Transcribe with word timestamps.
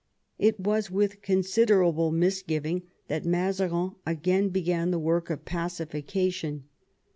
It 0.39 0.59
was 0.59 0.89
with 0.89 1.21
considerable 1.21 2.11
misgiving 2.11 2.87
that 3.07 3.23
Mazarin 3.23 3.91
again 4.03 4.49
began 4.49 4.89
the 4.89 4.97
work 4.97 5.29
of 5.29 5.45
pacification. 5.45 6.63